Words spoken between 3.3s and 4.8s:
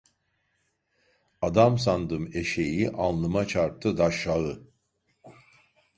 çarptı daşşağı!